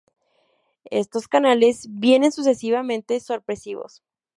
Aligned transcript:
Estos 0.89 1.27
canales 1.27 1.85
vienen 1.91 2.31
sucesivamente 2.31 3.19
sorpresivos. 3.19 4.01